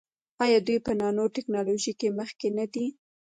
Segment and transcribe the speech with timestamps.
[0.43, 2.85] آیا دوی په نانو ټیکنالوژۍ کې مخکې نه دي؟